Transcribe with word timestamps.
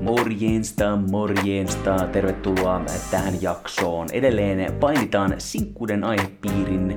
Morjensta, 0.00 0.96
morjensta, 0.96 1.96
tervetuloa 2.12 2.80
tähän 3.10 3.42
jaksoon. 3.42 4.08
Edelleen 4.12 4.74
painitaan 4.74 5.34
sinkkuuden 5.38 6.04
aihepiirin 6.04 6.96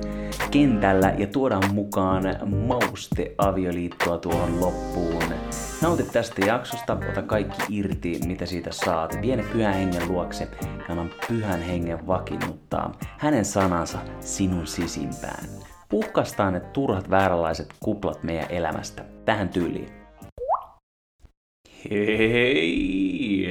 kentällä 0.50 1.14
ja 1.18 1.26
tuodaan 1.26 1.74
mukaan 1.74 2.22
mauste 2.66 3.34
avioliittoa 3.38 4.18
tuohon 4.18 4.60
loppuun. 4.60 5.34
Nauti 5.82 6.02
tästä 6.02 6.46
jaksosta, 6.46 6.98
ota 7.10 7.22
kaikki 7.22 7.62
irti, 7.68 8.20
mitä 8.26 8.46
siitä 8.46 8.72
saat. 8.72 9.18
Viene 9.22 9.42
pyhän 9.52 9.74
hengen 9.74 10.08
luokse 10.08 10.48
ja 10.60 10.84
anna 10.88 11.06
pyhän 11.28 11.62
hengen 11.62 12.06
vakiinnuttaa 12.06 12.92
hänen 13.18 13.44
sanansa 13.44 13.98
sinun 14.20 14.66
sisimpään. 14.66 15.69
Puhkastaan 15.90 16.52
ne 16.52 16.60
turhat 16.60 17.10
vääränlaiset 17.10 17.74
kuplat 17.80 18.22
meidän 18.22 18.50
elämästä. 18.50 19.04
Tähän 19.24 19.48
tyyliin. 19.48 19.88
Hei! 21.90 23.48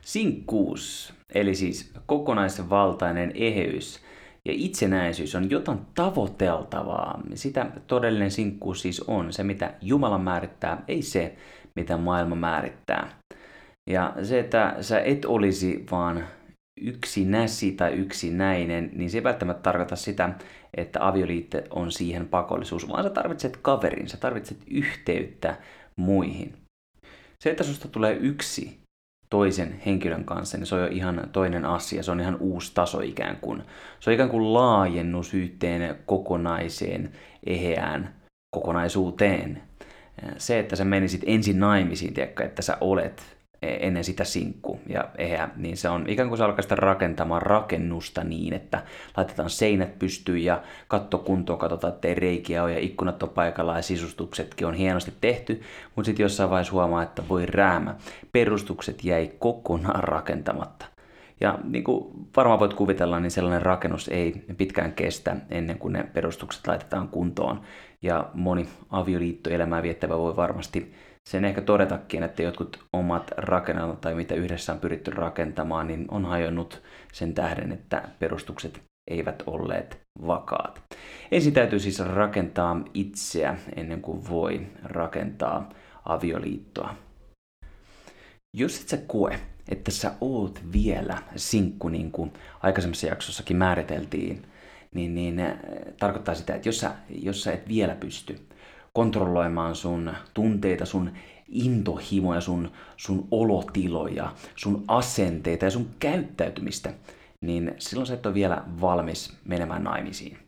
Sinkkuus, 0.00 1.14
eli 1.34 1.54
siis 1.54 1.92
kokonaisvaltainen 2.06 3.32
eheys 3.34 4.00
ja 4.44 4.52
itsenäisyys 4.56 5.34
on 5.34 5.50
jotain 5.50 5.78
tavoiteltavaa. 5.94 7.20
Sitä 7.34 7.66
todellinen 7.86 8.30
sinkkuus 8.30 8.82
siis 8.82 9.00
on, 9.00 9.32
se 9.32 9.44
mitä 9.44 9.74
Jumala 9.82 10.18
määrittää, 10.18 10.82
ei 10.88 11.02
se 11.02 11.36
mitä 11.76 11.96
maailma 11.96 12.34
määrittää. 12.34 13.08
Ja 13.90 14.14
se, 14.22 14.38
että 14.38 14.76
sä 14.80 15.00
et 15.00 15.24
olisi 15.24 15.86
vaan 15.90 16.24
yksi 16.80 17.24
näsi 17.24 17.72
tai 17.72 17.92
yksi 17.92 18.30
näinen, 18.30 18.90
niin 18.94 19.10
se 19.10 19.18
ei 19.18 19.24
välttämättä 19.24 19.62
tarkoita 19.62 19.96
sitä, 19.96 20.30
että 20.74 21.08
avioliitto 21.08 21.58
on 21.70 21.92
siihen 21.92 22.28
pakollisuus, 22.28 22.88
vaan 22.88 23.04
sä 23.04 23.10
tarvitset 23.10 23.56
kaverin, 23.56 24.08
sä 24.08 24.16
tarvitset 24.16 24.58
yhteyttä 24.70 25.56
muihin. 25.96 26.54
Se, 27.40 27.50
että 27.50 27.64
susta 27.64 27.88
tulee 27.88 28.14
yksi 28.14 28.78
toisen 29.30 29.80
henkilön 29.86 30.24
kanssa, 30.24 30.58
niin 30.58 30.66
se 30.66 30.74
on 30.74 30.80
jo 30.80 30.86
ihan 30.86 31.28
toinen 31.32 31.64
asia. 31.64 32.02
Se 32.02 32.10
on 32.10 32.20
ihan 32.20 32.36
uusi 32.40 32.72
taso 32.74 33.00
ikään 33.00 33.36
kuin. 33.36 33.62
Se 34.00 34.10
on 34.10 34.14
ikään 34.14 34.30
kuin 34.30 34.54
laajennus 34.54 35.34
yhteen 35.34 35.96
kokonaiseen, 36.06 37.12
eheään 37.46 38.14
kokonaisuuteen. 38.50 39.62
Se, 40.36 40.58
että 40.58 40.76
sä 40.76 40.84
menisit 40.84 41.22
ensin 41.26 41.60
naimisiin, 41.60 42.14
tiedätkö, 42.14 42.44
että 42.44 42.62
sä 42.62 42.76
olet 42.80 43.37
ennen 43.62 44.04
sitä 44.04 44.24
sinkku 44.24 44.80
ja 44.88 45.04
ehä, 45.18 45.48
niin 45.56 45.76
se 45.76 45.88
on 45.88 46.04
ikään 46.08 46.28
kuin 46.28 46.38
se 46.38 46.44
alkaa 46.44 46.62
sitä 46.62 46.74
rakentamaan 46.74 47.42
rakennusta 47.42 48.24
niin, 48.24 48.52
että 48.52 48.82
laitetaan 49.16 49.50
seinät 49.50 49.98
pystyyn 49.98 50.44
ja 50.44 50.62
katto 50.88 51.18
kuntoon, 51.18 51.58
katsotaan, 51.58 51.92
ettei 51.92 52.14
reikiä 52.14 52.62
ole 52.62 52.72
ja 52.72 52.78
ikkunat 52.78 53.22
on 53.22 53.28
paikalla 53.28 53.76
ja 53.76 53.82
sisustuksetkin 53.82 54.66
on 54.66 54.74
hienosti 54.74 55.12
tehty, 55.20 55.62
mutta 55.94 56.06
sitten 56.06 56.24
jossain 56.24 56.50
vaiheessa 56.50 56.72
huomaa, 56.72 57.02
että 57.02 57.22
voi 57.28 57.46
räämä, 57.46 57.94
perustukset 58.32 59.04
jäi 59.04 59.30
kokonaan 59.38 60.04
rakentamatta. 60.04 60.86
Ja 61.40 61.58
niin 61.64 61.84
kuin 61.84 62.28
varmaan 62.36 62.60
voit 62.60 62.74
kuvitella, 62.74 63.20
niin 63.20 63.30
sellainen 63.30 63.62
rakennus 63.62 64.08
ei 64.08 64.44
pitkään 64.56 64.92
kestä 64.92 65.36
ennen 65.50 65.78
kuin 65.78 65.92
ne 65.92 66.02
perustukset 66.12 66.66
laitetaan 66.66 67.08
kuntoon. 67.08 67.60
Ja 68.02 68.30
moni 68.34 68.68
avioliittoelämää 68.90 69.82
viettävä 69.82 70.18
voi 70.18 70.36
varmasti 70.36 70.92
sen 71.28 71.44
ehkä 71.44 71.60
todetakin, 71.60 72.22
että 72.22 72.42
jotkut 72.42 72.84
omat 72.92 73.30
rakennelmat 73.36 74.00
tai 74.00 74.14
mitä 74.14 74.34
yhdessä 74.34 74.72
on 74.72 74.78
pyritty 74.78 75.10
rakentamaan, 75.10 75.86
niin 75.86 76.06
on 76.10 76.24
hajonnut 76.24 76.82
sen 77.12 77.34
tähden, 77.34 77.72
että 77.72 78.08
perustukset 78.18 78.82
eivät 79.10 79.42
olleet 79.46 80.00
vakaat. 80.26 80.82
Ensin 81.32 81.52
täytyy 81.52 81.80
siis 81.80 82.00
rakentaa 82.00 82.80
itseä 82.94 83.56
ennen 83.76 84.02
kuin 84.02 84.28
voi 84.28 84.66
rakentaa 84.84 85.68
avioliittoa. 86.04 86.94
Jos 88.56 88.80
et 88.80 88.88
sä 88.88 88.96
koe, 89.06 89.40
että 89.68 89.90
sä 89.90 90.12
oot 90.20 90.60
vielä 90.72 91.18
sinkku, 91.36 91.88
niin 91.88 92.12
kuin 92.12 92.32
aikaisemmassa 92.60 93.06
jaksossakin 93.06 93.56
määriteltiin, 93.56 94.42
niin, 94.94 95.14
niin 95.14 95.40
äh, 95.40 95.52
tarkoittaa 95.98 96.34
sitä, 96.34 96.54
että 96.54 96.68
jos 96.68 96.80
sä, 96.80 96.94
jos 97.08 97.42
sä 97.42 97.52
et 97.52 97.68
vielä 97.68 97.94
pysty 97.94 98.48
kontrolloimaan 98.92 99.74
sun 99.74 100.12
tunteita, 100.34 100.86
sun 100.86 101.10
intohimoja, 101.48 102.40
sun, 102.40 102.72
sun 102.96 103.28
olotiloja, 103.30 104.32
sun 104.56 104.84
asenteita 104.88 105.64
ja 105.64 105.70
sun 105.70 105.90
käyttäytymistä, 105.98 106.92
niin 107.40 107.74
silloin 107.78 108.06
sä 108.06 108.14
et 108.14 108.26
ole 108.26 108.34
vielä 108.34 108.62
valmis 108.80 109.36
menemään 109.44 109.84
naimisiin. 109.84 110.38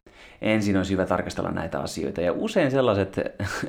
Ensin 0.43 0.77
on 0.77 0.85
hyvä 0.91 1.07
tarkastella 1.07 1.51
näitä 1.51 1.81
asioita 1.81 2.21
ja 2.21 2.33
usein 2.33 2.71
sellaiset 2.71 3.17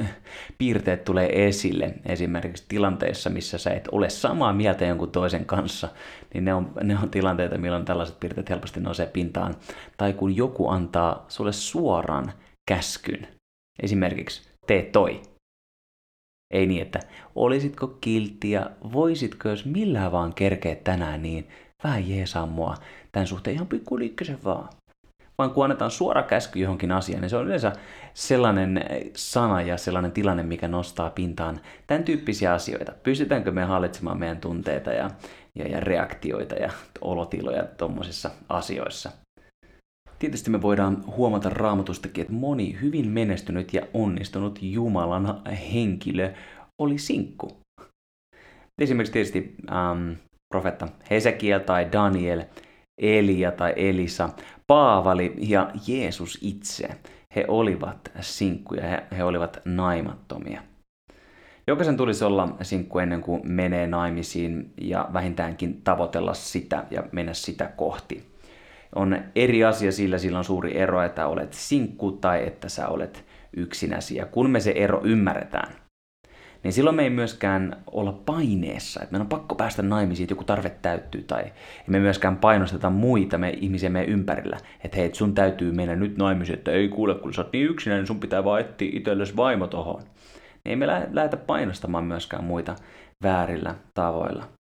piirteet 0.57 1.03
tulee 1.03 1.47
esille 1.47 1.93
esimerkiksi 2.05 2.65
tilanteissa, 2.67 3.29
missä 3.29 3.57
sä 3.57 3.69
et 3.69 3.87
ole 3.91 4.09
samaa 4.09 4.53
mieltä 4.53 4.85
jonkun 4.85 5.11
toisen 5.11 5.45
kanssa, 5.45 5.89
niin 6.33 6.45
ne 6.45 6.53
on, 6.53 6.71
ne 6.83 6.97
on 7.03 7.09
tilanteita, 7.09 7.57
milloin 7.57 7.85
tällaiset 7.85 8.19
piirteet 8.19 8.49
helposti 8.49 8.79
nousee 8.79 9.05
pintaan. 9.05 9.55
Tai 9.97 10.13
kun 10.13 10.35
joku 10.35 10.69
antaa 10.69 11.25
sulle 11.27 11.53
suoran 11.53 12.33
käskyn, 12.67 13.27
esimerkiksi 13.83 14.50
tee 14.67 14.83
toi. 14.83 15.21
Ei 16.53 16.67
niin, 16.67 16.81
että 16.81 16.99
olisitko 17.35 17.87
kiltti 17.87 18.51
ja 18.51 18.69
voisitko 18.93 19.49
jos 19.49 19.65
millään 19.65 20.11
vaan 20.11 20.33
kerkeä 20.33 20.75
tänään, 20.75 21.21
niin 21.21 21.47
vähän 21.83 22.09
jeesaa 22.09 22.45
mua 22.45 22.75
tämän 23.11 23.27
suhteen 23.27 23.53
ihan 23.53 23.67
pikkuliikkösen 23.67 24.43
vaan. 24.43 24.69
Vaan 25.37 25.51
kun 25.51 25.63
annetaan 25.63 25.91
suora 25.91 26.23
käsky 26.23 26.59
johonkin 26.59 26.91
asiaan, 26.91 27.21
niin 27.21 27.29
se 27.29 27.37
on 27.37 27.45
yleensä 27.45 27.71
sellainen 28.13 28.85
sana 29.15 29.61
ja 29.61 29.77
sellainen 29.77 30.11
tilanne, 30.11 30.43
mikä 30.43 30.67
nostaa 30.67 31.09
pintaan 31.09 31.61
tämän 31.87 32.03
tyyppisiä 32.03 32.53
asioita. 32.53 32.91
Pystytäänkö 33.03 33.51
me 33.51 33.63
hallitsemaan 33.63 34.19
meidän 34.19 34.37
tunteita 34.37 34.91
ja, 34.91 35.09
ja, 35.55 35.67
ja 35.67 35.79
reaktioita 35.79 36.55
ja 36.55 36.71
olotiloja 37.01 37.63
tuommoisissa 37.63 38.31
asioissa. 38.49 39.11
Tietysti 40.21 40.49
me 40.49 40.61
voidaan 40.61 41.03
huomata 41.17 41.49
raamatustakin, 41.49 42.21
että 42.21 42.33
moni 42.33 42.77
hyvin 42.81 43.09
menestynyt 43.09 43.73
ja 43.73 43.81
onnistunut 43.93 44.59
Jumalan 44.61 45.41
henkilö 45.73 46.33
oli 46.81 46.97
sinkku. 46.97 47.57
Esimerkiksi 48.81 49.13
tietysti 49.13 49.55
ähm, 49.71 50.11
profetta 50.53 50.87
Hesekiel 51.09 51.59
tai 51.59 51.91
Daniel, 51.91 52.43
Elia 53.01 53.51
tai 53.51 53.73
Elisa, 53.75 54.29
Paavali 54.67 55.33
ja 55.37 55.71
Jeesus 55.87 56.39
itse. 56.41 56.89
He 57.35 57.45
olivat 57.47 58.11
sinkkuja, 58.19 58.87
he, 58.87 59.03
he 59.17 59.23
olivat 59.23 59.61
naimattomia. 59.65 60.61
Jokaisen 61.67 61.97
tulisi 61.97 62.23
olla 62.23 62.55
sinkku 62.61 62.99
ennen 62.99 63.21
kuin 63.21 63.41
menee 63.43 63.87
naimisiin 63.87 64.73
ja 64.81 65.09
vähintäänkin 65.13 65.81
tavoitella 65.81 66.33
sitä 66.33 66.85
ja 66.91 67.03
mennä 67.11 67.33
sitä 67.33 67.67
kohti 67.67 68.30
on 68.95 69.17
eri 69.35 69.63
asia 69.63 69.91
sillä, 69.91 70.17
sillä 70.17 70.37
on 70.37 70.43
suuri 70.43 70.77
ero, 70.77 71.03
että 71.03 71.27
olet 71.27 71.53
sinkku 71.53 72.11
tai 72.11 72.47
että 72.47 72.69
sä 72.69 72.87
olet 72.87 73.25
yksinäsi. 73.57 74.15
Ja 74.15 74.25
kun 74.25 74.49
me 74.49 74.59
se 74.59 74.71
ero 74.71 75.01
ymmärretään, 75.03 75.73
niin 76.63 76.73
silloin 76.73 76.95
me 76.95 77.03
ei 77.03 77.09
myöskään 77.09 77.83
olla 77.91 78.11
paineessa, 78.25 78.99
että 79.03 79.11
meidän 79.11 79.25
on 79.25 79.29
pakko 79.29 79.55
päästä 79.55 79.81
naimisiin, 79.81 80.25
että 80.25 80.31
joku 80.31 80.43
tarve 80.43 80.69
täyttyy, 80.69 81.23
tai 81.23 81.43
me 81.87 81.99
myöskään 81.99 82.37
painosteta 82.37 82.89
muita 82.89 83.37
me, 83.37 83.49
ihmisiä 83.49 83.89
meidän 83.89 84.13
ympärillä, 84.13 84.57
että 84.83 84.97
hei, 84.97 85.09
sun 85.13 85.33
täytyy 85.33 85.71
mennä 85.71 85.95
nyt 85.95 86.17
naimisiin, 86.17 86.57
että 86.57 86.71
ei 86.71 86.89
kuule, 86.89 87.15
kun 87.15 87.33
sä 87.33 87.41
oot 87.41 87.53
niin 87.53 87.69
yksinäinen, 87.69 88.01
niin 88.01 88.07
sun 88.07 88.19
pitää 88.19 88.43
vaan 88.43 88.61
etsiä 88.61 88.89
itsellesi 88.93 89.35
vaimo 89.35 89.67
tohon. 89.67 90.01
Ei 90.65 90.75
me 90.75 90.87
lähdetä 90.87 91.37
painostamaan 91.37 92.03
myöskään 92.03 92.43
muita 92.43 92.75
väärillä 93.23 93.75
tavoilla. 93.93 94.60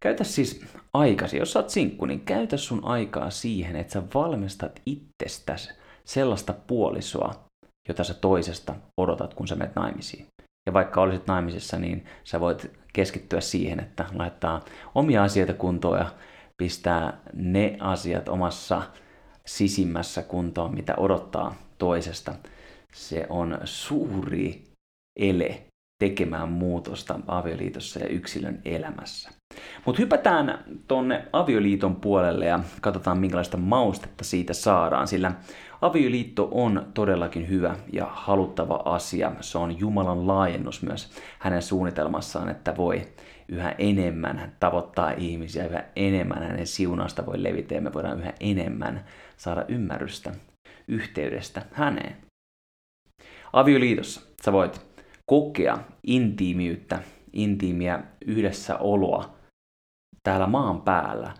Käytä 0.00 0.24
siis 0.24 0.64
aikasi, 0.94 1.36
jos 1.36 1.52
sä 1.52 1.58
oot 1.58 1.70
sinkku, 1.70 2.06
niin 2.06 2.20
käytä 2.20 2.56
sun 2.56 2.84
aikaa 2.84 3.30
siihen, 3.30 3.76
että 3.76 3.92
sä 3.92 4.02
valmistat 4.14 4.82
itsestäsi 4.86 5.70
sellaista 6.04 6.52
puolisoa, 6.66 7.44
jota 7.88 8.04
sä 8.04 8.14
toisesta 8.14 8.74
odotat, 8.96 9.34
kun 9.34 9.48
sä 9.48 9.56
menet 9.56 9.74
naimisiin. 9.74 10.26
Ja 10.66 10.72
vaikka 10.72 11.00
olisit 11.00 11.26
naimisissa, 11.26 11.78
niin 11.78 12.04
sä 12.24 12.40
voit 12.40 12.70
keskittyä 12.92 13.40
siihen, 13.40 13.80
että 13.80 14.06
laittaa 14.14 14.64
omia 14.94 15.22
asioita 15.22 15.54
kuntoon 15.54 15.98
ja 15.98 16.10
pistää 16.62 17.20
ne 17.32 17.76
asiat 17.80 18.28
omassa 18.28 18.82
sisimmässä 19.46 20.22
kuntoon, 20.22 20.74
mitä 20.74 20.94
odottaa 20.96 21.54
toisesta. 21.78 22.34
Se 22.92 23.26
on 23.28 23.58
suuri 23.64 24.64
ele 25.20 25.67
tekemään 25.98 26.48
muutosta 26.48 27.20
avioliitossa 27.26 27.98
ja 27.98 28.08
yksilön 28.08 28.60
elämässä. 28.64 29.30
Mutta 29.84 30.02
hypätään 30.02 30.64
tonne 30.88 31.24
avioliiton 31.32 31.96
puolelle 31.96 32.46
ja 32.46 32.60
katsotaan 32.80 33.18
minkälaista 33.18 33.56
maustetta 33.56 34.24
siitä 34.24 34.52
saadaan, 34.52 35.08
sillä 35.08 35.32
avioliitto 35.80 36.48
on 36.50 36.86
todellakin 36.94 37.48
hyvä 37.48 37.76
ja 37.92 38.06
haluttava 38.10 38.82
asia. 38.84 39.32
Se 39.40 39.58
on 39.58 39.78
Jumalan 39.78 40.26
laajennus 40.26 40.82
myös 40.82 41.10
hänen 41.38 41.62
suunnitelmassaan, 41.62 42.48
että 42.48 42.76
voi 42.76 43.02
yhä 43.48 43.74
enemmän 43.78 44.52
tavoittaa 44.60 45.10
ihmisiä, 45.10 45.66
yhä 45.66 45.84
enemmän 45.96 46.42
hänen 46.42 46.66
siunausta 46.66 47.26
voi 47.26 47.42
levitä 47.42 47.74
ja 47.74 47.80
me 47.80 47.92
voidaan 47.92 48.20
yhä 48.20 48.32
enemmän 48.40 49.04
saada 49.36 49.64
ymmärrystä 49.68 50.32
yhteydestä 50.88 51.62
häneen. 51.72 52.16
Avioliitossa 53.52 54.20
sä 54.42 54.52
voit 54.52 54.87
kokea 55.28 55.78
intiimiyttä, 56.06 57.02
intiimiä 57.32 58.02
yhdessäoloa 58.26 59.34
täällä 60.22 60.46
maan 60.46 60.82
päällä. 60.82 61.34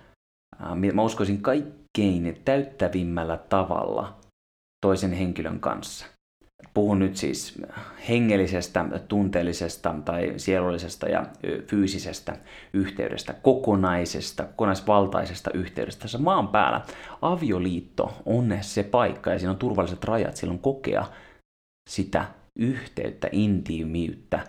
Mä 0.92 1.02
uskoisin 1.02 1.42
kaikkein 1.42 2.40
täyttävimmällä 2.44 3.36
tavalla 3.36 4.16
toisen 4.86 5.12
henkilön 5.12 5.60
kanssa. 5.60 6.06
Puhun 6.74 6.98
nyt 6.98 7.16
siis 7.16 7.62
hengellisestä, 8.08 8.84
tunteellisesta 9.08 9.94
tai 10.04 10.34
sielullisesta 10.36 11.08
ja 11.08 11.26
fyysisestä 11.66 12.36
yhteydestä, 12.72 13.32
kokonaisesta, 13.32 14.44
kokonaisvaltaisesta 14.44 15.50
yhteydestä 15.54 16.02
tässä 16.02 16.18
maan 16.18 16.48
päällä. 16.48 16.80
Avioliitto 17.22 18.22
on 18.26 18.58
se 18.60 18.82
paikka 18.82 19.30
ja 19.30 19.38
siinä 19.38 19.50
on 19.50 19.58
turvalliset 19.58 20.04
rajat 20.04 20.36
silloin 20.36 20.58
kokea 20.58 21.06
sitä 21.90 22.24
yhteyttä, 22.58 23.28
intiimiyttä 23.32 24.40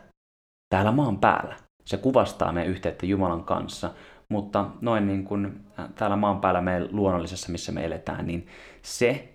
täällä 0.70 0.92
maan 0.92 1.20
päällä. 1.20 1.56
Se 1.86 1.98
kuvastaa 1.98 2.52
meidän 2.52 2.72
yhteyttä 2.72 3.06
Jumalan 3.06 3.44
kanssa, 3.44 3.94
mutta 4.30 4.70
noin 4.82 5.08
niin 5.08 5.24
kuin 5.24 5.66
täällä 5.96 6.16
maan 6.16 6.42
päällä 6.42 6.62
meidän 6.62 6.88
luonnollisessa, 6.92 7.52
missä 7.52 7.72
me 7.72 7.86
eletään, 7.86 8.28
niin 8.28 8.48
se 8.82 9.34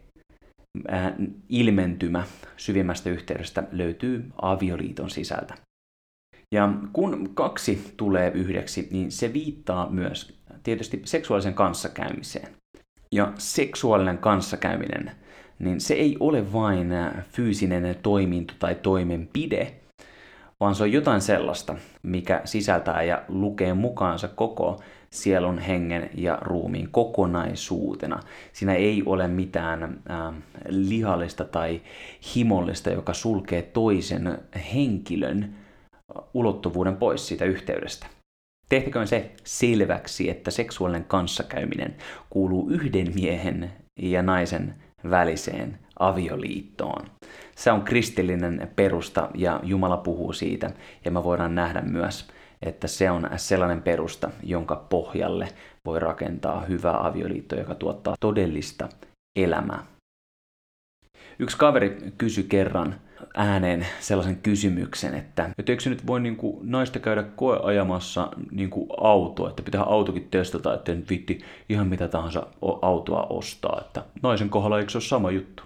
ilmentymä 1.49 2.25
syvimmästä 2.57 3.11
yhteydestä 3.11 3.65
löytyy 3.73 4.25
avioliiton 4.43 5.11
sisältä. 5.11 5.55
Ja 6.55 6.73
kun 6.93 7.31
kaksi 7.35 7.95
tulee 7.97 8.31
yhdeksi, 8.31 8.89
niin 8.91 9.13
se 9.13 9.33
viittaa 9.33 9.91
myös 9.91 10.41
tietysti 10.63 11.03
seksuaalisen 11.05 11.55
kanssakäymiseen. 11.55 12.49
Ja 13.13 13.33
seksuaalinen 13.39 14.19
kanssakäyminen, 14.19 15.11
niin 15.59 15.81
se 15.81 15.95
ei 15.95 16.17
ole 16.21 16.53
vain 16.53 16.89
fyysinen 17.33 17.97
toiminto 18.03 18.55
tai 18.59 18.75
toimenpide, 18.75 19.75
vaan 20.61 20.75
se 20.75 20.83
on 20.83 20.93
jotain 20.93 21.21
sellaista, 21.21 21.77
mikä 22.03 22.41
sisältää 22.45 23.03
ja 23.03 23.23
lukee 23.29 23.75
mukaansa 23.75 24.29
koko 24.29 24.81
sielun, 25.11 25.59
hengen 25.59 26.11
ja 26.15 26.39
ruumiin 26.41 26.89
kokonaisuutena. 26.91 28.21
Siinä 28.53 28.75
ei 28.75 29.03
ole 29.07 29.29
mitään 29.29 29.83
äh, 29.83 30.35
lihallista 30.69 31.45
tai 31.45 31.81
himollista, 32.35 32.91
joka 32.91 33.13
sulkee 33.13 33.63
toisen 33.63 34.39
henkilön 34.75 35.55
ulottuvuuden 36.35 36.97
pois 36.97 37.29
siitä 37.29 37.45
yhteydestä. 37.45 38.07
Tehtäköön 38.69 39.09
se 39.09 39.31
selväksi, 39.45 40.31
että 40.31 40.51
seksuaalinen 40.51 41.05
kanssakäyminen 41.05 41.97
kuuluu 42.31 42.69
yhden 42.69 43.15
miehen 43.15 43.73
ja 43.99 44.23
naisen 44.23 44.75
väliseen 45.11 45.79
avioliittoon. 45.99 47.07
Se 47.57 47.73
on 47.73 47.83
kristillinen 47.83 48.73
perusta 48.77 49.29
ja 49.35 49.61
Jumala 49.63 49.97
puhuu 49.97 50.33
siitä 50.33 50.71
ja 51.05 51.11
me 51.11 51.25
voidaan 51.25 51.55
nähdä 51.55 51.81
myös 51.81 52.29
että 52.65 52.89
se 52.89 53.11
on 53.11 53.31
sellainen 53.37 53.83
perusta, 53.83 54.31
jonka 54.43 54.77
pohjalle 54.77 55.49
voi 55.85 56.01
rakentaa 56.01 56.61
hyvää 56.61 57.07
avioliittoa, 57.07 57.59
joka 57.59 57.75
tuottaa 57.75 58.15
todellista 58.21 58.89
elämää. 59.37 59.87
Yksi 61.39 61.57
kaveri 61.57 61.99
kysyi 62.19 62.45
kerran 62.45 63.01
ääneen 63.35 63.87
sellaisen 64.01 64.37
kysymyksen, 64.37 65.15
että, 65.15 65.51
että 65.59 65.73
eikö 65.73 65.83
se 65.83 65.91
nyt 65.91 66.07
voi 66.07 66.21
niin 66.21 66.37
kuin, 66.37 66.71
naista 66.71 66.99
käydä 66.99 67.23
koeajamassa 67.23 68.29
niin 68.51 68.71
kuin 68.71 68.87
autoa, 69.01 69.49
että 69.51 69.63
pitää 69.63 69.83
autokin 69.83 70.29
testata, 70.31 70.75
että 70.75 70.95
nyt 70.95 71.11
vitti 71.11 71.41
ihan 71.69 71.87
mitä 71.87 72.09
tahansa 72.09 72.47
autoa 72.83 73.27
ostaa, 73.31 73.81
että 73.87 74.05
naisen 74.23 74.51
kohdalla 74.51 74.79
eikö 74.79 74.91
se 74.91 74.99
ole 74.99 75.05
sama 75.05 75.31
juttu? 75.31 75.63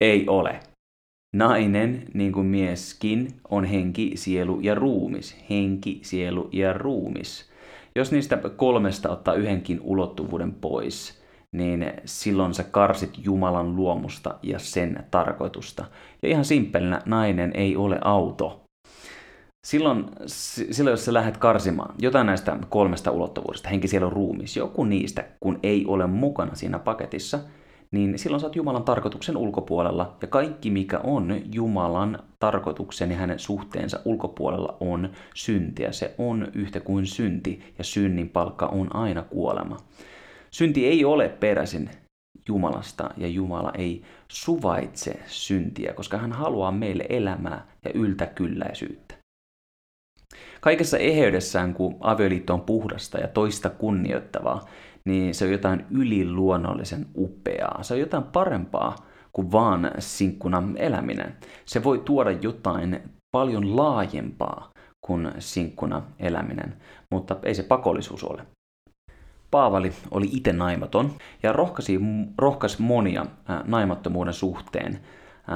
Ei 0.00 0.28
ole. 0.28 0.60
Nainen, 1.36 2.02
niin 2.14 2.32
kuin 2.32 2.46
mieskin, 2.46 3.34
on 3.50 3.64
henki, 3.64 4.12
sielu 4.14 4.60
ja 4.60 4.74
ruumis. 4.74 5.36
Henki, 5.50 6.00
sielu 6.02 6.48
ja 6.52 6.72
ruumis. 6.72 7.50
Jos 7.94 8.12
niistä 8.12 8.38
kolmesta 8.56 9.08
ottaa 9.08 9.34
yhdenkin 9.34 9.80
ulottuvuuden 9.82 10.52
pois, 10.52 11.19
niin 11.52 11.92
silloin 12.04 12.54
sä 12.54 12.62
karsit 12.62 13.10
Jumalan 13.24 13.76
luomusta 13.76 14.34
ja 14.42 14.58
sen 14.58 15.04
tarkoitusta. 15.10 15.84
Ja 16.22 16.28
ihan 16.28 16.44
simppelinä 16.44 17.02
nainen 17.04 17.52
ei 17.54 17.76
ole 17.76 17.98
auto. 18.04 18.64
Silloin, 19.66 20.04
silloin 20.70 20.92
jos 20.92 21.04
sä 21.04 21.14
lähdet 21.14 21.36
karsimaan 21.36 21.94
jotain 21.98 22.26
näistä 22.26 22.56
kolmesta 22.68 23.10
ulottuvuudesta, 23.10 23.68
henki, 23.68 23.88
sielu, 23.88 24.10
ruumis, 24.10 24.56
joku 24.56 24.84
niistä, 24.84 25.24
kun 25.40 25.58
ei 25.62 25.84
ole 25.86 26.06
mukana 26.06 26.54
siinä 26.54 26.78
paketissa– 26.78 27.38
niin 27.90 28.18
silloin 28.18 28.40
sä 28.40 28.46
oot 28.46 28.56
Jumalan 28.56 28.84
tarkoituksen 28.84 29.36
ulkopuolella, 29.36 30.16
ja 30.22 30.28
kaikki 30.28 30.70
mikä 30.70 30.98
on 30.98 31.40
Jumalan 31.52 32.18
tarkoituksen 32.38 33.10
ja 33.10 33.16
hänen 33.16 33.38
suhteensa 33.38 34.00
ulkopuolella 34.04 34.76
on 34.80 35.10
syntiä. 35.34 35.92
Se 35.92 36.14
on 36.18 36.48
yhtä 36.54 36.80
kuin 36.80 37.06
synti, 37.06 37.74
ja 37.78 37.84
synnin 37.84 38.28
palkka 38.28 38.66
on 38.66 38.96
aina 38.96 39.22
kuolema. 39.22 39.76
Synti 40.50 40.86
ei 40.86 41.04
ole 41.04 41.28
peräisin 41.28 41.90
Jumalasta, 42.48 43.10
ja 43.16 43.28
Jumala 43.28 43.72
ei 43.78 44.02
suvaitse 44.28 45.20
syntiä, 45.26 45.92
koska 45.92 46.18
hän 46.18 46.32
haluaa 46.32 46.72
meille 46.72 47.06
elämää 47.08 47.66
ja 47.84 47.90
yltäkylläisyyttä. 47.94 49.14
Kaikessa 50.60 50.98
eheydessään, 50.98 51.74
kun 51.74 51.96
avioliitto 52.00 52.54
on 52.54 52.60
puhdasta 52.60 53.18
ja 53.18 53.28
toista 53.28 53.70
kunnioittavaa, 53.70 54.64
niin 55.04 55.34
se 55.34 55.44
on 55.44 55.52
jotain 55.52 55.86
yliluonnollisen 55.90 57.06
upeaa. 57.16 57.82
Se 57.82 57.94
on 57.94 58.00
jotain 58.00 58.24
parempaa 58.24 58.96
kuin 59.32 59.52
vaan 59.52 59.90
sinkkuna 59.98 60.62
eläminen. 60.76 61.36
Se 61.64 61.84
voi 61.84 61.98
tuoda 61.98 62.30
jotain 62.30 63.00
paljon 63.36 63.76
laajempaa 63.76 64.70
kuin 65.00 65.32
sinkkuna 65.38 66.02
eläminen, 66.18 66.76
mutta 67.10 67.36
ei 67.42 67.54
se 67.54 67.62
pakollisuus 67.62 68.24
ole. 68.24 68.46
Paavali 69.50 69.92
oli 70.10 70.28
itse 70.32 70.52
naimaton 70.52 71.12
ja 71.42 71.52
rohkaisi, 71.52 72.00
rohkaisi 72.38 72.82
monia 72.82 73.26
naimattomuuden 73.64 74.34
suhteen, 74.34 75.00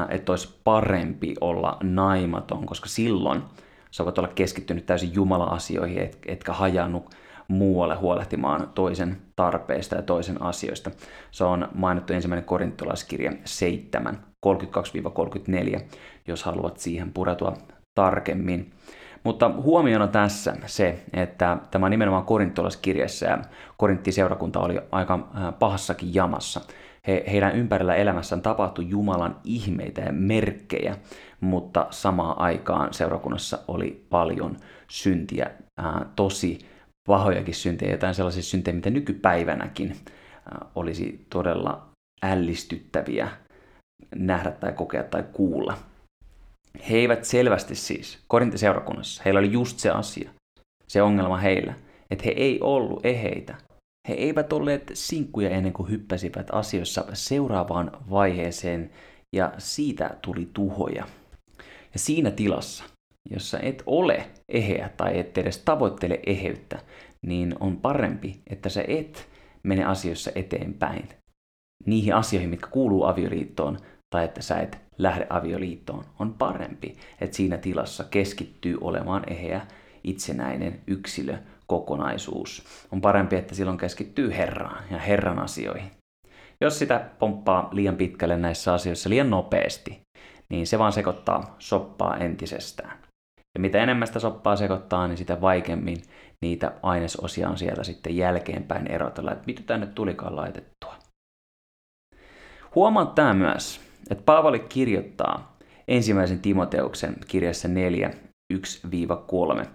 että 0.08 0.32
olisi 0.32 0.60
parempi 0.64 1.34
olla 1.40 1.76
naimaton, 1.82 2.66
koska 2.66 2.88
silloin 2.88 3.42
sä 3.90 4.04
voit 4.04 4.18
olla 4.18 4.28
keskittynyt 4.28 4.86
täysin 4.86 5.14
Jumala-asioihin, 5.14 6.02
et, 6.02 6.18
etkä 6.26 6.52
hajannut 6.52 7.14
muualle 7.48 7.94
huolehtimaan 7.94 8.68
toisen 8.74 9.16
tarpeista 9.36 9.96
ja 9.96 10.02
toisen 10.02 10.42
asioista. 10.42 10.90
Se 11.30 11.44
on 11.44 11.68
mainittu 11.74 12.12
ensimmäinen 12.12 12.44
korintolaiskirja 12.44 13.32
7, 13.44 14.24
32-34, 14.46 15.80
jos 16.26 16.44
haluat 16.44 16.78
siihen 16.78 17.12
pureutua 17.12 17.56
tarkemmin. 17.94 18.72
Mutta 19.24 19.48
huomiona 19.48 20.06
tässä 20.06 20.56
se, 20.66 21.04
että 21.12 21.58
tämä 21.70 21.88
nimenomaan 21.88 22.24
korintolaiskirjassa 22.24 23.26
ja 23.26 23.38
Korintti-seurakunta 23.76 24.60
oli 24.60 24.80
aika 24.92 25.14
äh, 25.14 25.58
pahassakin 25.58 26.14
jamassa. 26.14 26.60
He, 27.06 27.24
heidän 27.32 27.56
ympärillä 27.56 27.94
elämässään 27.94 28.42
tapahtui 28.42 28.88
Jumalan 28.88 29.36
ihmeitä 29.44 30.00
ja 30.00 30.12
merkkejä, 30.12 30.96
mutta 31.40 31.86
samaan 31.90 32.38
aikaan 32.38 32.94
seurakunnassa 32.94 33.58
oli 33.68 34.06
paljon 34.10 34.56
syntiä, 34.88 35.50
ää, 35.76 35.88
äh, 35.88 36.06
tosi 36.16 36.58
pahojakin 37.08 37.54
syntejä, 37.54 37.92
jotain 37.92 38.14
sellaisia 38.14 38.42
syntejä, 38.42 38.74
mitä 38.74 38.90
nykypäivänäkin 38.90 39.90
äh, 39.90 40.68
olisi 40.74 41.26
todella 41.30 41.86
ällistyttäviä 42.22 43.28
nähdä 44.14 44.50
tai 44.50 44.72
kokea 44.72 45.02
tai 45.02 45.24
kuulla. 45.32 45.76
He 46.90 46.96
eivät 46.96 47.24
selvästi 47.24 47.74
siis, 47.74 48.18
Korintiseurakunnassa, 48.28 49.22
heillä 49.24 49.38
oli 49.38 49.52
just 49.52 49.78
se 49.78 49.90
asia, 49.90 50.30
se 50.86 51.02
ongelma 51.02 51.36
heillä, 51.36 51.74
että 52.10 52.24
he 52.24 52.30
ei 52.30 52.60
ollut 52.60 53.06
eheitä. 53.06 53.54
He 54.08 54.14
eivät 54.14 54.52
olleet 54.52 54.90
sinkkuja 54.94 55.50
ennen 55.50 55.72
kuin 55.72 55.90
hyppäsivät 55.90 56.46
asioissa 56.52 57.04
seuraavaan 57.12 57.90
vaiheeseen 58.10 58.90
ja 59.36 59.52
siitä 59.58 60.16
tuli 60.22 60.48
tuhoja. 60.54 61.06
Ja 61.92 61.98
siinä 61.98 62.30
tilassa 62.30 62.84
jossa 63.30 63.58
et 63.60 63.82
ole 63.86 64.30
eheä 64.48 64.90
tai 64.96 65.18
et 65.18 65.38
edes 65.38 65.58
tavoittele 65.58 66.20
eheyttä, 66.26 66.78
niin 67.22 67.54
on 67.60 67.76
parempi, 67.76 68.40
että 68.50 68.68
sä 68.68 68.84
et 68.88 69.28
mene 69.62 69.84
asioissa 69.84 70.30
eteenpäin 70.34 71.08
niihin 71.86 72.14
asioihin, 72.14 72.50
mitkä 72.50 72.66
kuuluu 72.66 73.04
avioliittoon, 73.04 73.78
tai 74.10 74.24
että 74.24 74.42
sä 74.42 74.56
et 74.56 74.78
lähde 74.98 75.26
avioliittoon. 75.30 76.04
On 76.18 76.34
parempi, 76.34 76.96
että 77.20 77.36
siinä 77.36 77.56
tilassa 77.56 78.04
keskittyy 78.04 78.78
olemaan 78.80 79.22
eheä, 79.32 79.66
itsenäinen 80.04 80.80
yksilö, 80.86 81.36
kokonaisuus. 81.66 82.64
On 82.92 83.00
parempi, 83.00 83.36
että 83.36 83.54
silloin 83.54 83.78
keskittyy 83.78 84.30
Herraan 84.36 84.84
ja 84.90 84.98
Herran 84.98 85.38
asioihin. 85.38 85.90
Jos 86.60 86.78
sitä 86.78 87.10
pomppaa 87.18 87.68
liian 87.72 87.96
pitkälle 87.96 88.36
näissä 88.36 88.74
asioissa 88.74 89.10
liian 89.10 89.30
nopeasti, 89.30 90.00
niin 90.48 90.66
se 90.66 90.78
vaan 90.78 90.92
sekoittaa 90.92 91.56
soppaa 91.58 92.16
entisestään. 92.16 92.98
Ja 93.54 93.60
mitä 93.60 93.82
enemmän 93.82 94.06
sitä 94.06 94.18
soppaa 94.18 94.56
sekoittaa, 94.56 95.08
niin 95.08 95.18
sitä 95.18 95.40
vaikeammin 95.40 95.96
niitä 96.42 96.72
ainesosia 96.82 97.48
on 97.48 97.58
sieltä 97.58 97.84
sitten 97.84 98.16
jälkeenpäin 98.16 98.86
erotella, 98.86 99.32
että 99.32 99.46
mitä 99.46 99.62
tänne 99.66 99.86
tulikaan 99.86 100.36
laitettua. 100.36 100.94
Huomaa 102.74 103.06
tämä 103.06 103.34
myös, 103.34 103.80
että 104.10 104.24
Paavali 104.24 104.58
kirjoittaa, 104.58 105.56
ensimmäisen 105.88 106.40
Timoteuksen 106.40 107.16
kirjassa 107.28 107.68
4, 107.68 108.10
1-3, 108.54 109.66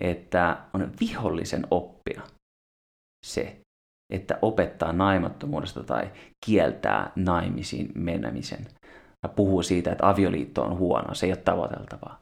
että 0.00 0.56
on 0.74 0.92
vihollisen 1.00 1.66
oppia 1.70 2.22
se, 3.26 3.60
että 4.12 4.38
opettaa 4.42 4.92
naimattomuudesta 4.92 5.84
tai 5.84 6.10
kieltää 6.46 7.12
naimisiin 7.16 7.92
menemisen. 7.94 8.66
Ja 9.22 9.28
puhuu 9.28 9.62
siitä, 9.62 9.92
että 9.92 10.08
avioliitto 10.08 10.62
on 10.62 10.78
huono, 10.78 11.14
se 11.14 11.26
ei 11.26 11.32
ole 11.32 11.36
tavoiteltavaa. 11.36 12.18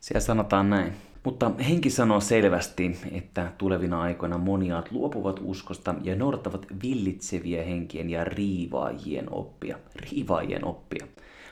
Siellä 0.00 0.20
sanotaan 0.20 0.70
näin. 0.70 0.92
Mutta 1.26 1.50
henki 1.68 1.90
sanoo 1.90 2.20
selvästi, 2.20 2.98
että 3.12 3.52
tulevina 3.58 4.00
aikoina 4.00 4.38
moniaat 4.38 4.92
luopuvat 4.92 5.40
uskosta 5.42 5.94
ja 6.02 6.16
noudattavat 6.16 6.66
villitseviä 6.82 7.64
henkien 7.64 8.10
ja 8.10 8.24
riivaajien 8.24 9.32
oppia. 9.32 9.78
Riivaajien 9.96 10.64
oppia. 10.64 11.06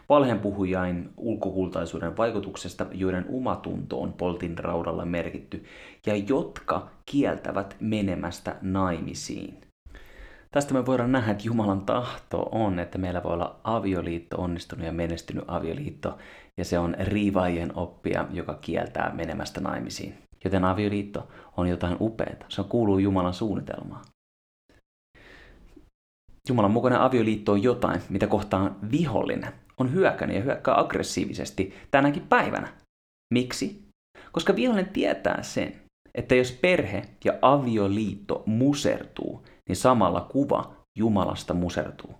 Valheen 0.08 0.40
puhujain 0.40 1.10
ulkokultaisuuden 1.16 2.16
vaikutuksesta, 2.16 2.86
joiden 2.92 3.24
umatunto 3.28 4.00
on 4.00 4.12
poltin 4.12 4.58
raudalla 4.58 5.04
merkitty, 5.04 5.64
ja 6.06 6.16
jotka 6.16 6.90
kieltävät 7.06 7.76
menemästä 7.80 8.56
naimisiin. 8.62 9.63
Tästä 10.54 10.74
me 10.74 10.86
voidaan 10.86 11.12
nähdä, 11.12 11.32
että 11.32 11.44
Jumalan 11.46 11.80
tahto 11.80 12.48
on, 12.52 12.78
että 12.78 12.98
meillä 12.98 13.22
voi 13.22 13.32
olla 13.32 13.60
avioliitto, 13.64 14.36
onnistunut 14.36 14.86
ja 14.86 14.92
menestynyt 14.92 15.44
avioliitto, 15.48 16.18
ja 16.56 16.64
se 16.64 16.78
on 16.78 16.96
riivaajien 16.98 17.76
oppia, 17.76 18.26
joka 18.30 18.54
kieltää 18.54 19.12
menemästä 19.14 19.60
naimisiin. 19.60 20.14
Joten 20.44 20.64
avioliitto 20.64 21.28
on 21.56 21.68
jotain 21.68 21.96
upeaa. 22.00 22.46
Se 22.48 22.62
kuuluu 22.68 22.98
Jumalan 22.98 23.34
suunnitelmaan. 23.34 24.04
Jumalan 26.48 26.70
mukainen 26.70 27.00
avioliitto 27.00 27.52
on 27.52 27.62
jotain, 27.62 28.00
mitä 28.08 28.26
kohtaan 28.26 28.76
vihollinen 28.90 29.52
on 29.78 29.92
hyökännyt 29.92 30.36
ja 30.36 30.42
hyökkää 30.42 30.78
aggressiivisesti 30.80 31.74
tänäkin 31.90 32.26
päivänä. 32.28 32.68
Miksi? 33.34 33.88
Koska 34.32 34.56
vihollinen 34.56 34.92
tietää 34.92 35.42
sen, 35.42 35.80
että 36.14 36.34
jos 36.34 36.52
perhe 36.52 37.02
ja 37.24 37.32
avioliitto 37.42 38.42
musertuu, 38.46 39.44
niin 39.68 39.76
samalla 39.76 40.20
kuva 40.20 40.74
Jumalasta 40.98 41.54
musertuu. 41.54 42.14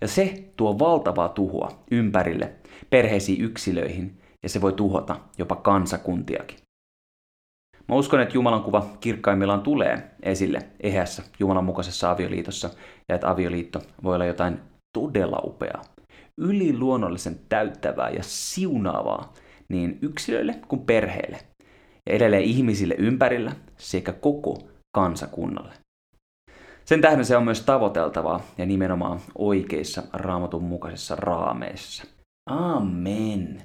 Ja 0.00 0.08
se 0.08 0.52
tuo 0.56 0.78
valtavaa 0.78 1.28
tuhoa 1.28 1.84
ympärille, 1.90 2.52
perheisiin 2.90 3.44
yksilöihin, 3.44 4.20
ja 4.42 4.48
se 4.48 4.60
voi 4.60 4.72
tuhota 4.72 5.20
jopa 5.38 5.56
kansakuntiakin. 5.56 6.58
Mä 7.88 7.94
uskon, 7.94 8.20
että 8.20 8.34
Jumalan 8.34 8.62
kuva 8.62 8.86
kirkkaimmillaan 9.00 9.60
tulee 9.62 10.10
esille 10.22 10.58
eheässä 10.80 11.22
Jumalan 11.38 11.64
mukaisessa 11.64 12.10
avioliitossa, 12.10 12.70
ja 13.08 13.14
että 13.14 13.30
avioliitto 13.30 13.82
voi 14.02 14.14
olla 14.14 14.24
jotain 14.24 14.58
todella 14.98 15.40
upeaa, 15.44 15.82
yliluonnollisen 16.38 17.40
täyttävää 17.48 18.10
ja 18.10 18.22
siunaavaa 18.22 19.32
niin 19.68 19.98
yksilöille 20.02 20.54
kuin 20.68 20.86
perheille, 20.86 21.38
ja 22.06 22.14
edelleen 22.14 22.42
ihmisille 22.42 22.94
ympärillä 22.98 23.52
sekä 23.76 24.12
koko 24.12 24.58
kansakunnalle. 24.94 25.83
Sen 26.84 27.00
tähden 27.00 27.24
se 27.24 27.36
on 27.36 27.44
myös 27.44 27.60
tavoiteltavaa 27.60 28.40
ja 28.58 28.66
nimenomaan 28.66 29.20
oikeissa 29.38 30.02
raamatun 30.12 30.62
mukaisissa 30.62 31.16
raameissa. 31.16 32.04
Amen. 32.50 33.62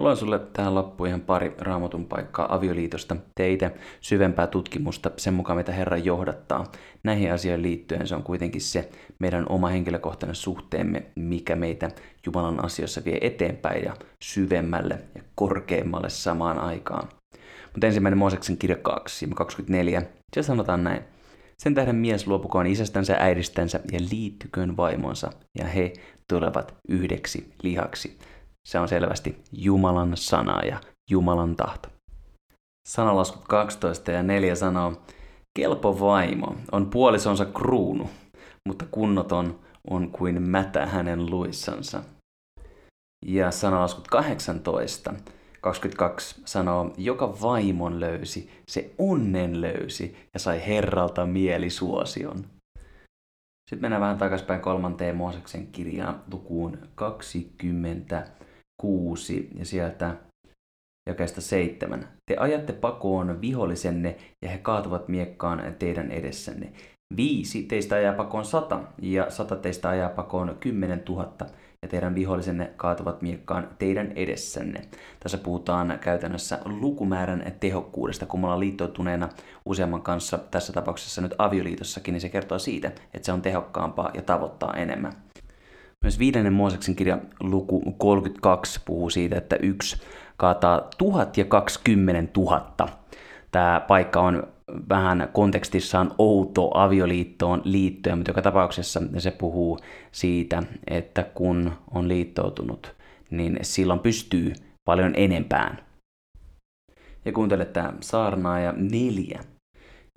Luen 0.00 0.16
sulle 0.16 0.38
tähän 0.38 0.74
loppuun 0.74 1.08
ihan 1.08 1.20
pari 1.20 1.54
raamatun 1.58 2.06
paikkaa 2.06 2.54
avioliitosta, 2.54 3.16
teitä, 3.34 3.70
syvempää 4.00 4.46
tutkimusta 4.46 5.10
sen 5.16 5.34
mukaan, 5.34 5.56
mitä 5.56 5.72
Herra 5.72 5.96
johdattaa. 5.96 6.72
Näihin 7.02 7.32
asioihin 7.32 7.62
liittyen 7.62 8.06
se 8.06 8.14
on 8.14 8.22
kuitenkin 8.22 8.60
se 8.60 8.90
meidän 9.18 9.46
oma 9.48 9.68
henkilökohtainen 9.68 10.34
suhteemme, 10.34 11.06
mikä 11.16 11.56
meitä 11.56 11.90
Jumalan 12.26 12.64
asioissa 12.64 13.04
vie 13.04 13.18
eteenpäin 13.20 13.84
ja 13.84 13.96
syvemmälle 14.24 14.98
ja 15.14 15.22
korkeammalle 15.34 16.10
samaan 16.10 16.58
aikaan. 16.58 17.08
Mutta 17.72 17.86
ensimmäinen 17.86 18.18
Mooseksen 18.18 18.56
kirja 18.56 18.76
2, 18.76 19.26
24, 19.34 20.02
se 20.36 20.42
sanotaan 20.42 20.84
näin. 20.84 21.02
Sen 21.62 21.74
tähden 21.74 21.96
mies 21.96 22.26
luopukoon 22.26 22.66
isästänsä 22.66 23.16
äidistänsä 23.18 23.80
ja 23.92 23.98
liittyköön 24.10 24.76
vaimonsa, 24.76 25.30
ja 25.58 25.64
he 25.64 25.92
tulevat 26.28 26.74
yhdeksi 26.88 27.54
lihaksi. 27.62 28.18
Se 28.68 28.78
on 28.78 28.88
selvästi 28.88 29.42
Jumalan 29.52 30.12
sana 30.14 30.62
ja 30.64 30.80
Jumalan 31.10 31.56
tahto. 31.56 31.88
Sanalaskut 32.88 33.44
12 33.48 34.10
ja 34.10 34.22
4 34.22 34.54
sanoo, 34.54 35.02
kelpo 35.58 36.00
vaimo 36.00 36.56
on 36.72 36.90
puolisonsa 36.90 37.44
kruunu, 37.44 38.10
mutta 38.68 38.84
kunnoton 38.90 39.60
on 39.90 40.10
kuin 40.10 40.42
mätä 40.42 40.86
hänen 40.86 41.30
luissansa. 41.30 42.02
Ja 43.26 43.50
sanalaskut 43.50 44.08
18 44.08 45.14
22 45.60 46.42
sanoo, 46.44 46.94
joka 46.96 47.40
vaimon 47.42 48.00
löysi, 48.00 48.50
se 48.68 48.90
onnen 48.98 49.60
löysi 49.60 50.16
ja 50.34 50.40
sai 50.40 50.66
Herralta 50.66 51.26
mielisuosion. 51.26 52.44
Sitten 53.70 53.80
mennään 53.80 54.02
vähän 54.02 54.18
takaspäin 54.18 54.60
kolmanteen 54.60 55.16
Mooseksen 55.16 55.66
kirjaan 55.66 56.22
lukuun 56.32 56.78
26 56.94 59.50
ja 59.58 59.64
sieltä 59.64 60.16
jakeesta 61.08 61.40
seitsemän. 61.40 62.08
Te 62.30 62.36
ajatte 62.36 62.72
pakoon 62.72 63.40
vihollisenne 63.40 64.16
ja 64.42 64.50
he 64.50 64.58
kaatuvat 64.58 65.08
miekkaan 65.08 65.74
teidän 65.78 66.10
edessänne. 66.10 66.72
Viisi 67.16 67.62
teistä 67.62 67.94
ajaa 67.94 68.14
pakoon 68.14 68.44
sata 68.44 68.80
ja 69.02 69.30
sata 69.30 69.56
teistä 69.56 69.88
ajaa 69.88 70.10
pakoon 70.10 70.56
kymmenen 70.60 71.00
tuhatta 71.00 71.46
ja 71.82 71.88
teidän 71.88 72.14
vihollisenne 72.14 72.70
kaatuvat 72.76 73.22
miekkaan 73.22 73.68
teidän 73.78 74.12
edessänne. 74.16 74.82
Tässä 75.20 75.38
puhutaan 75.38 75.98
käytännössä 76.00 76.58
lukumäärän 76.64 77.52
tehokkuudesta, 77.60 78.26
kun 78.26 78.40
me 78.40 78.46
ollaan 78.46 78.60
liittoutuneena 78.60 79.28
useamman 79.64 80.02
kanssa, 80.02 80.38
tässä 80.38 80.72
tapauksessa 80.72 81.20
nyt 81.20 81.34
avioliitossakin, 81.38 82.12
niin 82.12 82.20
se 82.20 82.28
kertoo 82.28 82.58
siitä, 82.58 82.88
että 82.88 83.26
se 83.26 83.32
on 83.32 83.42
tehokkaampaa 83.42 84.10
ja 84.14 84.22
tavoittaa 84.22 84.74
enemmän. 84.74 85.12
Myös 86.04 86.18
viidennen 86.18 86.52
Mooseksen 86.52 86.96
kirja 86.96 87.18
luku 87.40 87.94
32 87.98 88.80
puhuu 88.84 89.10
siitä, 89.10 89.36
että 89.36 89.56
yksi 89.56 90.02
kaataa 90.36 90.88
tuhat 90.98 91.36
ja 91.36 91.44
kaksikymmentä 91.44 92.32
tuhatta. 92.32 92.88
Tämä 93.50 93.84
paikka 93.88 94.20
on 94.20 94.48
vähän 94.88 95.28
kontekstissaan 95.32 96.14
outo 96.18 96.70
avioliittoon 96.74 97.62
liittyen, 97.64 98.18
mutta 98.18 98.30
joka 98.30 98.42
tapauksessa 98.42 99.02
se 99.18 99.30
puhuu 99.30 99.78
siitä, 100.12 100.62
että 100.86 101.22
kun 101.22 101.72
on 101.90 102.08
liittoutunut, 102.08 102.94
niin 103.30 103.58
silloin 103.62 104.00
pystyy 104.00 104.52
paljon 104.84 105.12
enempään. 105.16 105.78
Ja 107.24 107.32
kuuntele 107.32 107.64
tämä 107.64 107.92
saarnaaja 108.00 108.74
neljä, 108.76 109.40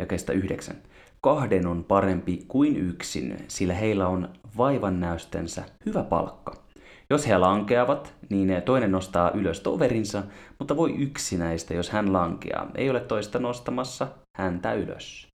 kestä 0.07 0.33
yhdeksän. 0.33 0.75
Kahden 1.21 1.67
on 1.67 1.83
parempi 1.83 2.45
kuin 2.47 2.77
yksin, 2.77 3.37
sillä 3.47 3.73
heillä 3.73 4.07
on 4.07 4.29
vaivan 4.57 4.99
näystensä 4.99 5.63
hyvä 5.85 6.03
palkka. 6.03 6.63
Jos 7.09 7.27
he 7.27 7.37
lankeavat, 7.37 8.13
niin 8.29 8.61
toinen 8.65 8.91
nostaa 8.91 9.31
ylös 9.31 9.59
toverinsa, 9.59 10.23
mutta 10.59 10.77
voi 10.77 10.95
yksinäistä, 10.95 11.73
jos 11.73 11.89
hän 11.89 12.13
lankeaa. 12.13 12.71
Ei 12.75 12.89
ole 12.89 12.99
toista 12.99 13.39
nostamassa 13.39 14.07
häntä 14.37 14.73
ylös. 14.73 15.27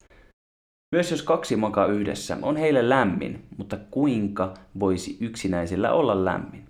Myös 0.95 1.11
jos 1.11 1.21
kaksi 1.21 1.55
makaa 1.55 1.85
yhdessä, 1.85 2.37
on 2.41 2.57
heille 2.57 2.89
lämmin, 2.89 3.43
mutta 3.57 3.77
kuinka 3.91 4.53
voisi 4.79 5.17
yksinäisellä 5.21 5.91
olla 5.91 6.25
lämmin? 6.25 6.65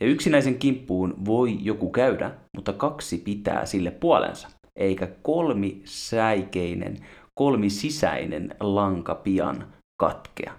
Ja 0.00 0.06
yksinäisen 0.06 0.58
kimppuun 0.58 1.24
voi 1.24 1.58
joku 1.64 1.90
käydä, 1.90 2.30
mutta 2.56 2.72
kaksi 2.72 3.18
pitää 3.18 3.66
sille 3.66 3.90
puolensa, 3.90 4.48
eikä 4.76 5.08
kolmi 5.22 5.82
säikeinen, 5.84 6.96
kolmi 7.34 7.70
sisäinen 7.70 8.54
lanka 8.60 9.14
pian 9.14 9.72
katkea. 10.00 10.52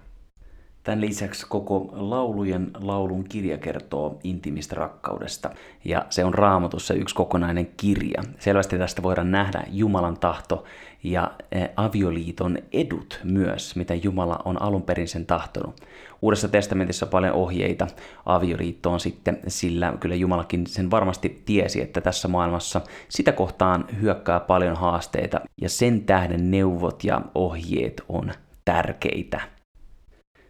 Tämän 0.84 1.00
lisäksi 1.00 1.46
koko 1.48 1.88
laulujen 1.92 2.70
laulun 2.80 3.24
kirja 3.24 3.58
kertoo 3.58 4.18
intimistä 4.24 4.74
rakkaudesta, 4.74 5.50
ja 5.84 6.06
se 6.10 6.24
on 6.24 6.34
raamatussa 6.34 6.94
yksi 6.94 7.14
kokonainen 7.14 7.70
kirja. 7.76 8.22
Selvästi 8.38 8.78
tästä 8.78 9.02
voidaan 9.02 9.30
nähdä 9.30 9.64
Jumalan 9.70 10.18
tahto 10.18 10.64
ja 11.02 11.30
e, 11.52 11.66
avioliiton 11.76 12.58
edut 12.72 13.20
myös, 13.24 13.76
mitä 13.76 13.94
Jumala 13.94 14.38
on 14.44 14.62
alun 14.62 14.82
perin 14.82 15.08
sen 15.08 15.26
tahtonut. 15.26 15.80
Uudessa 16.22 16.48
testamentissa 16.48 17.06
on 17.06 17.10
paljon 17.10 17.34
ohjeita 17.34 17.86
avioliittoon 18.26 19.00
sitten, 19.00 19.38
sillä 19.48 19.94
kyllä 20.00 20.14
Jumalakin 20.14 20.66
sen 20.66 20.90
varmasti 20.90 21.42
tiesi, 21.44 21.82
että 21.82 22.00
tässä 22.00 22.28
maailmassa 22.28 22.80
sitä 23.08 23.32
kohtaan 23.32 23.84
hyökkää 24.00 24.40
paljon 24.40 24.76
haasteita, 24.76 25.40
ja 25.60 25.68
sen 25.68 26.00
tähden 26.00 26.50
neuvot 26.50 27.04
ja 27.04 27.20
ohjeet 27.34 28.02
on 28.08 28.32
tärkeitä. 28.64 29.61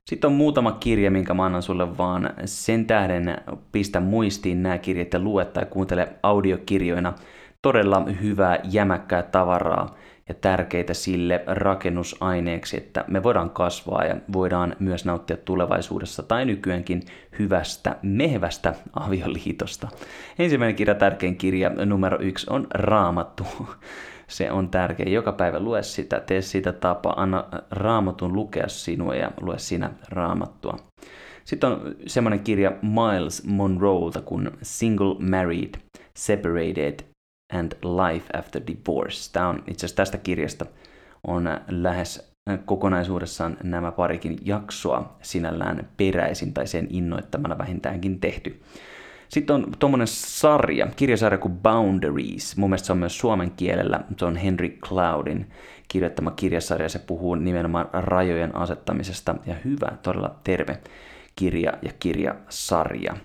Sitten 0.08 0.28
on 0.28 0.36
muutama 0.36 0.72
kirja, 0.72 1.10
minkä 1.10 1.34
mä 1.34 1.44
annan 1.44 1.62
sulle 1.62 1.98
vaan 1.98 2.30
sen 2.44 2.86
tähden 2.86 3.36
pistä 3.72 4.00
muistiin 4.00 4.62
nämä 4.62 4.78
kirjat 4.78 5.12
ja 5.12 5.18
lue 5.18 5.44
tai 5.44 5.66
kuuntele 5.66 6.08
audiokirjoina. 6.22 7.12
Todella 7.62 8.02
hyvää, 8.22 8.58
jämäkkää 8.64 9.22
tavaraa. 9.22 9.96
ja 10.28 10.34
tärkeitä 10.34 10.94
sille 10.94 11.44
rakennusaineeksi, 11.46 12.76
että 12.76 13.04
me 13.08 13.22
voidaan 13.22 13.50
kasvaa 13.50 14.04
ja 14.04 14.16
voidaan 14.32 14.76
myös 14.78 15.04
nauttia 15.04 15.36
tulevaisuudessa 15.36 16.22
tai 16.22 16.44
nykyäänkin 16.44 17.02
hyvästä, 17.38 17.96
mehevästä 18.02 18.74
avioliitosta. 18.92 19.88
Ensimmäinen 20.38 20.76
kirja, 20.76 20.94
tärkein 20.94 21.36
kirja 21.36 21.70
numero 21.70 22.18
yksi 22.20 22.46
on 22.50 22.66
Raamattu. 22.74 23.46
Se 24.32 24.50
on 24.50 24.68
tärkeä. 24.68 25.06
Joka 25.08 25.32
päivä 25.32 25.60
lue 25.60 25.82
sitä, 25.82 26.20
tee 26.20 26.42
sitä 26.42 26.72
tapa, 26.72 27.14
anna 27.16 27.44
raamatun 27.70 28.32
lukea 28.32 28.68
sinua 28.68 29.14
ja 29.14 29.30
lue 29.40 29.58
sinä 29.58 29.90
raamattua. 30.08 30.76
Sitten 31.44 31.70
on 31.70 31.94
semmoinen 32.06 32.40
kirja 32.40 32.72
Miles 32.82 33.46
Monroelta 33.46 34.20
kuin 34.20 34.50
Single 34.62 35.16
Married, 35.18 35.74
Separated 36.16 37.00
and 37.52 37.72
Life 37.82 38.38
After 38.38 38.62
Divorce. 38.66 39.32
Tämä 39.32 39.48
on 39.48 39.56
itse 39.58 39.86
asiassa 39.86 39.96
tästä 39.96 40.18
kirjasta 40.18 40.66
on 41.26 41.48
lähes 41.68 42.32
kokonaisuudessaan 42.64 43.56
nämä 43.62 43.92
parikin 43.92 44.38
jaksoa 44.44 45.16
sinällään 45.22 45.88
peräisin 45.96 46.54
tai 46.54 46.66
sen 46.66 46.86
innoittamana 46.90 47.58
vähintäänkin 47.58 48.20
tehty. 48.20 48.60
Sitten 49.32 49.56
on 49.56 49.72
tuommoinen 49.78 50.06
sarja, 50.06 50.86
kirjasarja 50.96 51.38
kuin 51.38 51.58
Boundaries. 51.58 52.56
Mun 52.56 52.70
mielestä 52.70 52.86
se 52.86 52.92
on 52.92 52.98
myös 52.98 53.18
suomen 53.18 53.50
kielellä. 53.50 54.00
Se 54.16 54.24
on 54.24 54.36
Henry 54.36 54.68
Cloudin 54.68 55.50
kirjoittama 55.88 56.30
kirjasarja. 56.30 56.88
Se 56.88 56.98
puhuu 56.98 57.34
nimenomaan 57.34 57.88
rajojen 57.92 58.56
asettamisesta 58.56 59.34
ja 59.46 59.54
hyvä, 59.64 59.92
todella 60.02 60.34
terve 60.44 60.78
kirja 61.36 61.72
ja 61.82 61.90
kirjasarja. 61.98 63.16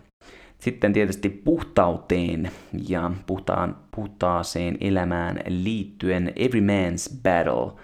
Sitten 0.59 0.93
tietysti 0.93 1.29
puhtauteen 1.29 2.51
ja 2.87 3.11
puhtaan, 3.25 3.75
puhtaaseen 3.95 4.77
elämään 4.81 5.39
liittyen 5.47 6.33
Every 6.35 6.61
Man's 6.61 7.21
Battle 7.23 7.81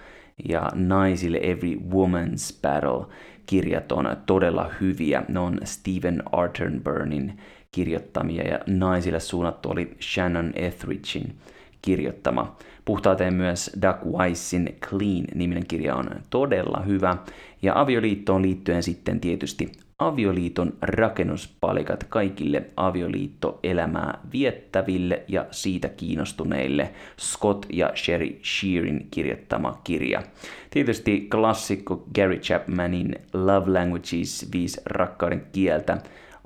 ja 0.48 0.70
naisille 0.74 1.38
Every 1.42 1.74
Woman's 1.74 2.60
Battle 2.62 3.14
kirjat 3.46 3.92
on 3.92 4.16
todella 4.26 4.70
hyviä. 4.80 5.22
Ne 5.28 5.38
on 5.38 5.58
Stephen 5.64 6.22
Arterburnin 6.32 7.38
kirjoittamia 7.74 8.42
ja 8.42 8.58
naisille 8.66 9.20
suunnattu 9.20 9.70
oli 9.70 9.96
Shannon 10.00 10.52
Etheridgein 10.54 11.34
kirjoittama. 11.82 12.56
Puhtauteen 12.84 13.34
myös 13.34 13.70
Doug 13.82 14.18
Weissin 14.18 14.78
Clean-niminen 14.80 15.66
kirja 15.66 15.94
on 15.94 16.10
todella 16.30 16.82
hyvä. 16.86 17.16
Ja 17.62 17.80
avioliittoon 17.80 18.42
liittyen 18.42 18.82
sitten 18.82 19.20
tietysti 19.20 19.72
avioliiton 19.98 20.72
rakennuspalikat 20.82 22.04
kaikille 22.04 22.62
avioliittoelämää 22.76 24.18
viettäville 24.32 25.22
ja 25.28 25.46
siitä 25.50 25.88
kiinnostuneille 25.88 26.90
Scott 27.20 27.66
ja 27.72 27.92
Sherry 27.94 28.38
Shearin 28.44 29.06
kirjoittama 29.10 29.80
kirja. 29.84 30.22
Tietysti 30.70 31.28
klassikko 31.30 32.04
Gary 32.14 32.38
Chapmanin 32.38 33.14
Love 33.32 33.72
Languages, 33.72 34.48
viisi 34.52 34.80
rakkauden 34.84 35.46
kieltä, 35.52 35.98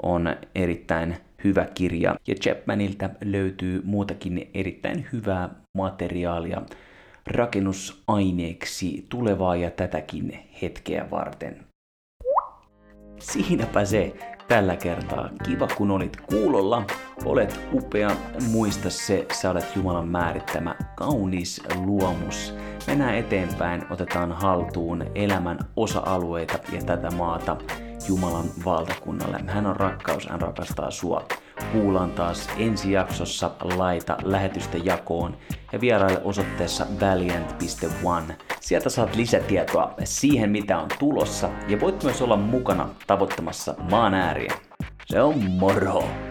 on 0.02 0.36
erittäin 0.54 1.16
hyvä 1.44 1.66
kirja 1.74 2.16
ja 2.26 2.34
Chapmanilta 2.34 3.10
löytyy 3.24 3.82
muutakin 3.84 4.50
erittäin 4.54 5.06
hyvää 5.12 5.48
materiaalia 5.76 6.62
rakennusaineeksi 7.26 9.06
tulevaa 9.08 9.56
ja 9.56 9.70
tätäkin 9.70 10.38
hetkeä 10.62 11.10
varten. 11.10 11.64
Siinäpä 13.18 13.84
se 13.84 14.12
tällä 14.48 14.76
kertaa. 14.76 15.30
Kiva 15.44 15.68
kun 15.76 15.90
olit 15.90 16.16
kuulolla. 16.16 16.86
Olet 17.24 17.60
upea. 17.72 18.10
Muista 18.50 18.90
se, 18.90 19.26
sä 19.32 19.50
olet 19.50 19.76
Jumalan 19.76 20.08
määrittämä 20.08 20.74
kaunis 20.94 21.62
luomus. 21.74 22.54
Mennään 22.86 23.14
eteenpäin, 23.14 23.82
otetaan 23.90 24.32
haltuun 24.32 25.04
elämän 25.14 25.58
osa-alueita 25.76 26.58
ja 26.72 26.82
tätä 26.82 27.10
maata 27.10 27.56
Jumalan 28.08 28.50
valtakunnalle. 28.64 29.40
Hän 29.46 29.66
on 29.66 29.76
rakkaus, 29.76 30.28
hän 30.28 30.40
rakastaa 30.40 30.90
sua. 30.90 31.26
Kuullaan 31.72 32.10
taas 32.10 32.48
ensi 32.58 32.92
jaksossa 32.92 33.50
laita 33.76 34.16
lähetystä 34.22 34.78
jakoon 34.84 35.36
ja 35.72 35.80
vieraille 35.80 36.20
osoitteessa 36.24 36.86
valiant.one. 37.00 38.36
Sieltä 38.60 38.88
saat 38.90 39.16
lisätietoa 39.16 39.94
siihen, 40.04 40.50
mitä 40.50 40.78
on 40.78 40.88
tulossa 40.98 41.48
ja 41.68 41.80
voit 41.80 42.04
myös 42.04 42.22
olla 42.22 42.36
mukana 42.36 42.88
tavoittamassa 43.06 43.74
maan 43.90 44.14
ääriä. 44.14 44.52
Se 45.06 45.20
on 45.20 45.50
moro! 45.50 46.27